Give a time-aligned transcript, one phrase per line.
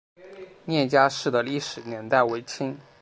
[0.65, 2.75] 聂家寺的历史年代为清。